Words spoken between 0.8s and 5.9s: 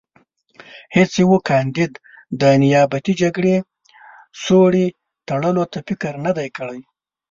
هېڅ یوه کاندید د نیابتي جګړې سوړې تړلو ته